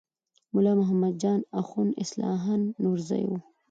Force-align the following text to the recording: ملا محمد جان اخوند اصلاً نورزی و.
ملا 0.53 0.73
محمد 0.79 1.13
جان 1.21 1.39
اخوند 1.61 1.91
اصلاً 2.03 2.29
نورزی 2.83 3.23
و. 3.29 3.31